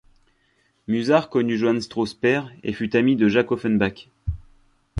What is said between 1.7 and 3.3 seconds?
Strauss père et fut ami de